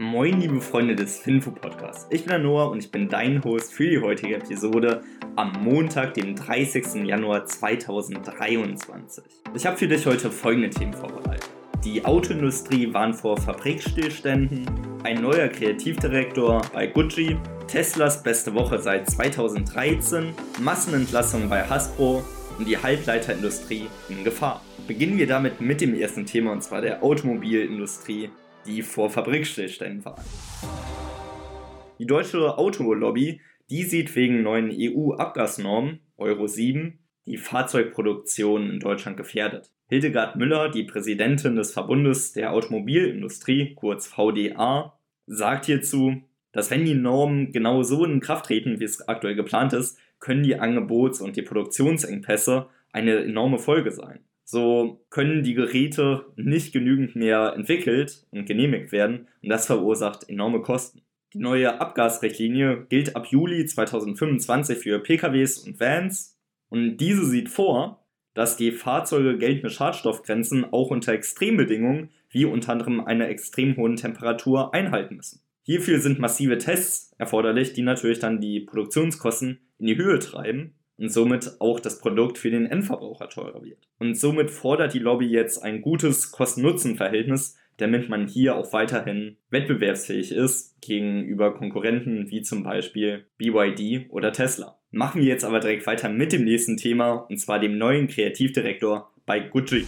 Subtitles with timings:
[0.00, 2.06] Moin, liebe Freunde des Finfo Podcasts.
[2.10, 5.02] Ich bin der Noah und ich bin dein Host für die heutige Episode
[5.34, 7.04] am Montag, dem 30.
[7.04, 9.24] Januar 2023.
[9.56, 11.50] Ich habe für dich heute folgende Themen vorbereitet.
[11.84, 14.66] Die Autoindustrie warnt vor Fabrikstillständen,
[15.02, 17.36] ein neuer Kreativdirektor bei Gucci,
[17.66, 22.22] Teslas beste Woche seit 2013, Massenentlassung bei Hasbro
[22.56, 24.62] und die Halbleiterindustrie in Gefahr.
[24.86, 28.30] Beginnen wir damit mit dem ersten Thema und zwar der Automobilindustrie
[28.68, 30.24] die vor Fabrikstillständen waren.
[31.98, 33.40] Die deutsche Autolobby,
[33.70, 39.70] die sieht wegen neuen EU-Abgasnormen Euro 7 die Fahrzeugproduktion in Deutschland gefährdet.
[39.88, 46.94] Hildegard Müller, die Präsidentin des Verbundes der Automobilindustrie, kurz VDA, sagt hierzu, dass wenn die
[46.94, 51.36] Normen genau so in Kraft treten, wie es aktuell geplant ist, können die Angebots- und
[51.36, 54.20] die Produktionsengpässe eine enorme Folge sein
[54.50, 60.62] so können die Geräte nicht genügend mehr entwickelt und genehmigt werden und das verursacht enorme
[60.62, 61.02] Kosten.
[61.34, 66.38] Die neue Abgasrichtlinie gilt ab Juli 2025 für PKWs und Vans
[66.70, 73.04] und diese sieht vor, dass die Fahrzeuge geltende Schadstoffgrenzen auch unter Extrembedingungen wie unter anderem
[73.04, 75.42] einer extrem hohen Temperatur einhalten müssen.
[75.64, 81.10] Hierfür sind massive Tests erforderlich, die natürlich dann die Produktionskosten in die Höhe treiben und
[81.10, 83.88] somit auch das Produkt für den Endverbraucher teurer wird.
[83.98, 90.32] Und somit fordert die Lobby jetzt ein gutes Kosten-Nutzen-Verhältnis, damit man hier auch weiterhin wettbewerbsfähig
[90.32, 94.78] ist gegenüber Konkurrenten wie zum Beispiel BYD oder Tesla.
[94.90, 99.12] Machen wir jetzt aber direkt weiter mit dem nächsten Thema und zwar dem neuen Kreativdirektor
[99.26, 99.86] bei Gucci.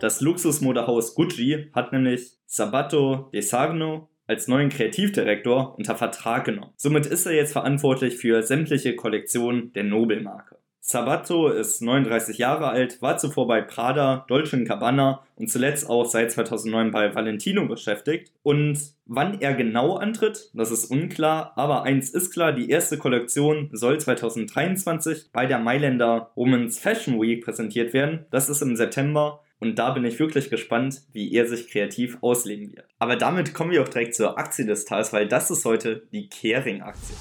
[0.00, 6.72] Das Luxusmodehaus Gucci hat nämlich Sabato De Sarno als neuen Kreativdirektor unter Vertrag genommen.
[6.76, 10.56] Somit ist er jetzt verantwortlich für sämtliche Kollektionen der Nobelmarke.
[10.88, 16.30] Sabato ist 39 Jahre alt, war zuvor bei Prada, Dolce Gabbana und zuletzt auch seit
[16.30, 18.32] 2009 bei Valentino beschäftigt.
[18.44, 23.68] Und wann er genau antritt, das ist unklar, aber eins ist klar, die erste Kollektion
[23.72, 28.26] soll 2023 bei der Mailänder Women's Fashion Week präsentiert werden.
[28.30, 32.72] Das ist im September und da bin ich wirklich gespannt, wie er sich kreativ ausleben
[32.72, 32.86] wird.
[32.98, 36.28] Aber damit kommen wir auch direkt zur Aktie des Tages, weil das ist heute die
[36.28, 37.16] Kering-Aktie.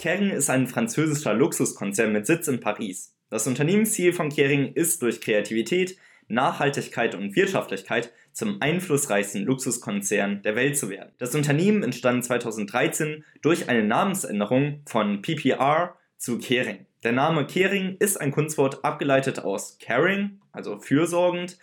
[0.00, 3.14] Kering ist ein französischer Luxuskonzern mit Sitz in Paris.
[3.30, 5.96] Das Unternehmensziel von Kering ist durch Kreativität,
[6.28, 11.12] Nachhaltigkeit und Wirtschaftlichkeit zum einflussreichsten Luxuskonzern der Welt zu werden.
[11.18, 16.86] Das Unternehmen entstand 2013 durch eine Namensänderung von PPR zu Kering.
[17.02, 21.58] Der Name Kering ist ein Kunstwort abgeleitet aus caring, also fürsorgend.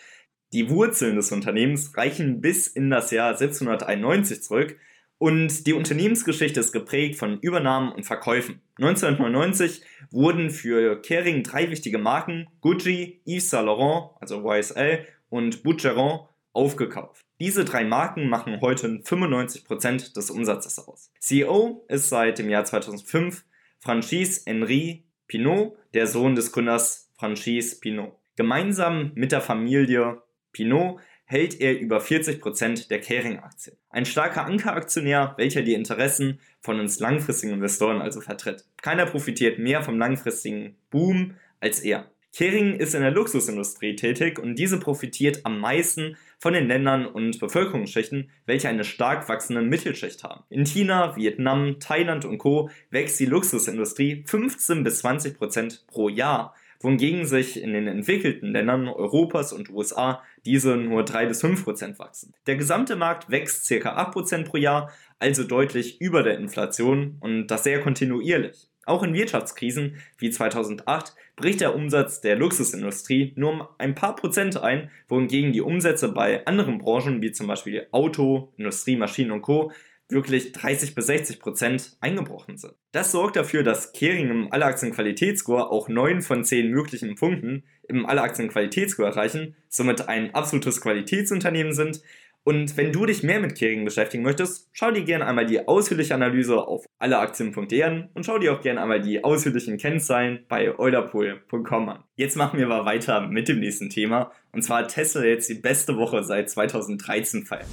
[0.54, 4.78] Die Wurzeln des Unternehmens reichen bis in das Jahr 1791 zurück
[5.22, 8.60] und die Unternehmensgeschichte ist geprägt von Übernahmen und Verkäufen.
[8.80, 16.28] 1999 wurden für Kering drei wichtige Marken, Gucci, Yves Saint Laurent, also YSL und Boucheron,
[16.54, 17.24] aufgekauft.
[17.40, 21.12] Diese drei Marken machen heute 95% des Umsatzes aus.
[21.20, 23.46] CEO ist seit dem Jahr 2005
[23.80, 28.18] Franchise Henri Pinot, der Sohn des Gründers Franchise Pinot.
[28.36, 30.22] Gemeinsam mit der Familie
[30.52, 33.78] Pinot hält er über 40% der Kering-Aktien.
[33.90, 38.66] Ein starker Ankeraktionär, welcher die Interessen von uns langfristigen Investoren also vertritt.
[38.82, 42.12] Keiner profitiert mehr vom langfristigen Boom als er.
[42.34, 47.40] Kering ist in der Luxusindustrie tätig und diese profitiert am meisten von den Ländern und
[47.40, 50.44] Bevölkerungsschichten, welche eine stark wachsende Mittelschicht haben.
[50.50, 52.70] In China, Vietnam, Thailand und Co.
[52.90, 58.88] wächst die Luxusindustrie 15 bis 20 Prozent pro Jahr, wohingegen sich in den entwickelten Ländern
[58.88, 62.34] Europas und USA diese nur 3 bis 5 Prozent wachsen.
[62.48, 63.96] Der gesamte Markt wächst ca.
[63.96, 68.68] 8 Prozent pro Jahr, also deutlich über der Inflation und das sehr kontinuierlich.
[68.86, 74.58] Auch in Wirtschaftskrisen wie 2008 bricht der Umsatz der Luxusindustrie nur um ein paar Prozent
[74.58, 79.72] ein, wohingegen die Umsätze bei anderen Branchen wie zum Beispiel Auto, Industrie, Maschinen und Co.
[80.12, 82.74] wirklich 30 bis 60 Prozent eingebrochen sind.
[82.92, 89.10] Das sorgt dafür, dass Kering im Alleraktien-Qualitätsscore auch 9 von 10 möglichen Punkten im Alleraktien-Qualitätsscore
[89.10, 92.02] erreichen, somit ein absolutes Qualitätsunternehmen sind
[92.44, 96.16] und wenn du dich mehr mit Kering beschäftigen möchtest, schau dir gerne einmal die ausführliche
[96.16, 101.90] Analyse auf alleaktien.de an und schau dir auch gerne einmal die ausführlichen Kennzahlen bei eulerpool.com
[101.90, 102.04] an.
[102.16, 105.56] Jetzt machen wir aber weiter mit dem nächsten Thema und zwar hat Tesla jetzt die
[105.56, 107.68] beste Woche seit 2013 feiern.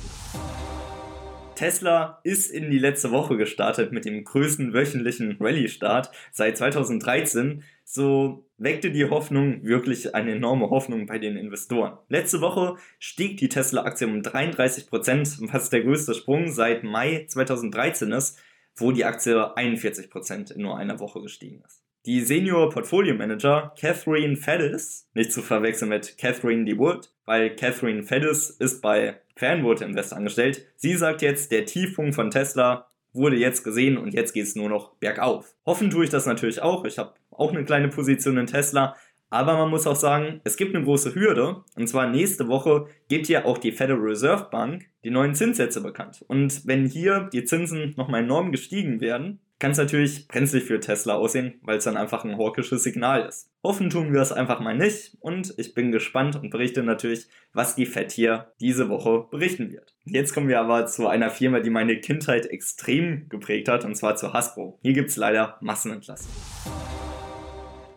[1.59, 7.65] Tesla ist in die letzte Woche gestartet mit dem größten wöchentlichen Rallye-Start seit 2013.
[7.83, 11.99] So weckte die Hoffnung wirklich eine enorme Hoffnung bei den Investoren.
[12.09, 18.39] Letzte Woche stieg die Tesla-Aktie um 33%, was der größte Sprung seit Mai 2013 ist,
[18.77, 21.88] wo die Aktie 41% in nur einer Woche gestiegen ist.
[22.07, 28.51] Die Senior Portfolio Manager Catherine Faddis, nicht zu verwechseln mit Catherine DeWood, weil Catherine Faddis
[28.51, 30.65] ist bei Fanwood Invest angestellt.
[30.77, 34.69] Sie sagt jetzt, der Tiefpunkt von Tesla wurde jetzt gesehen und jetzt geht es nur
[34.69, 35.55] noch bergauf.
[35.67, 36.85] Hoffen tue ich das natürlich auch.
[36.85, 38.97] Ich habe auch eine kleine Position in Tesla,
[39.31, 41.63] aber man muss auch sagen, es gibt eine große Hürde.
[41.77, 46.25] Und zwar nächste Woche gibt ja auch die Federal Reserve Bank die neuen Zinssätze bekannt.
[46.29, 51.15] Und wenn hier die Zinsen nochmal enorm gestiegen werden, kann es natürlich brenzlig für Tesla
[51.15, 53.51] aussehen, weil es dann einfach ein hawkisches Signal ist.
[53.63, 57.75] Hoffen tun wir es einfach mal nicht und ich bin gespannt und berichte natürlich, was
[57.75, 59.95] die Fed hier diese Woche berichten wird.
[60.05, 64.17] Jetzt kommen wir aber zu einer Firma, die meine Kindheit extrem geprägt hat und zwar
[64.17, 64.79] zu Hasbro.
[64.83, 66.37] Hier gibt es leider Massenentlassungen.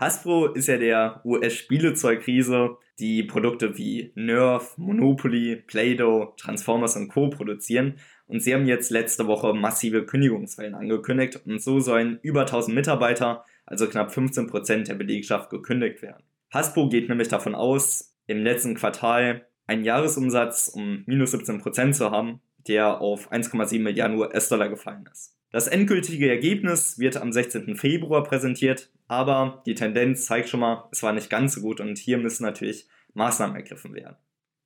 [0.01, 7.30] Hasbro ist ja der US-Spielezeugriese, die Produkte wie Nerf, Monopoly, Play-Doh, Transformers und Co.
[7.30, 8.00] produzieren.
[8.25, 13.45] Und sie haben jetzt letzte Woche massive Kündigungswellen angekündigt und so sollen über 1000 Mitarbeiter,
[13.68, 16.24] also knapp 15% der Belegschaft, gekündigt werden.
[16.51, 22.42] Hasbro geht nämlich davon aus, im letzten Quartal einen Jahresumsatz um minus 17% zu haben,
[22.68, 25.38] der auf 1,7 Milliarden US-Dollar gefallen ist.
[25.51, 27.75] Das endgültige Ergebnis wird am 16.
[27.75, 31.98] Februar präsentiert, aber die Tendenz zeigt schon mal, es war nicht ganz so gut und
[31.98, 34.15] hier müssen natürlich Maßnahmen ergriffen werden.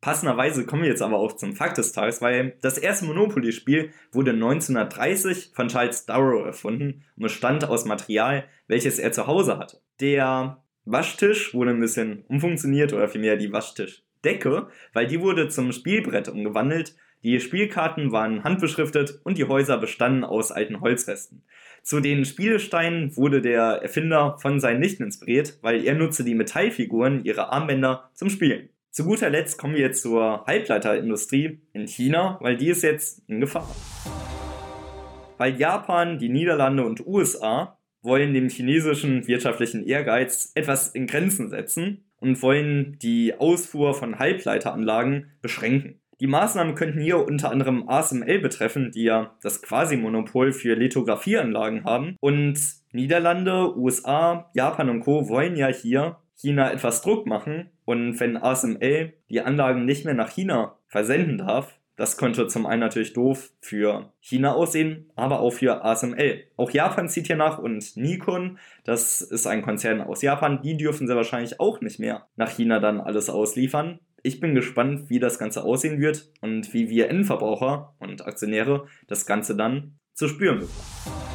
[0.02, 4.32] Passenderweise kommen wir jetzt aber auch zum Fakt des Tages, weil das erste Monopoly-Spiel wurde
[4.32, 9.82] 1930 von Charles Darrow erfunden und bestand aus Material, welches er zu Hause hatte.
[10.00, 16.30] Der Waschtisch wurde ein bisschen umfunktioniert oder vielmehr die Waschtischdecke, weil die wurde zum Spielbrett
[16.30, 21.42] umgewandelt die Spielkarten waren handbeschriftet und die Häuser bestanden aus alten Holzresten.
[21.82, 27.26] Zu den Spielesteinen wurde der Erfinder von seinen Nichten inspiriert, weil er nutzte die Metallfiguren,
[27.26, 28.70] ihre Armbänder, zum Spielen.
[28.92, 33.42] Zu guter Letzt kommen wir jetzt zur Halbleiterindustrie in China, weil die ist jetzt in
[33.42, 33.68] Gefahr.
[35.40, 42.06] Weil Japan, die Niederlande und USA wollen dem chinesischen wirtschaftlichen Ehrgeiz etwas in Grenzen setzen
[42.18, 46.02] und wollen die Ausfuhr von Halbleiteranlagen beschränken.
[46.20, 52.16] Die Maßnahmen könnten hier unter anderem ASML betreffen, die ja das Quasi-Monopol für Lithografieanlagen haben.
[52.22, 52.58] Und
[52.94, 55.28] Niederlande, USA, Japan und Co.
[55.28, 57.70] wollen ja hier China etwas Druck machen.
[57.84, 62.82] Und wenn ASML die Anlagen nicht mehr nach China versenden darf, das könnte zum einen
[62.82, 66.44] natürlich doof für China aussehen, aber auch für ASML.
[66.58, 71.08] Auch Japan zieht hier nach und Nikon, das ist ein Konzern aus Japan, die dürfen
[71.08, 75.38] sehr wahrscheinlich auch nicht mehr nach China dann alles ausliefern ich bin gespannt, wie das
[75.38, 81.26] Ganze aussehen wird und wie wir Endverbraucher und Aktionäre das Ganze dann zu spüren bekommen.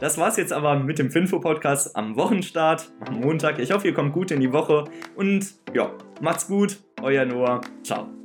[0.00, 3.60] Das war's jetzt aber mit dem Finfo-Podcast am Wochenstart, am Montag.
[3.60, 4.84] Ich hoffe, ihr kommt gut in die Woche
[5.14, 7.60] und ja, macht's gut, euer Noah.
[7.84, 8.21] Ciao.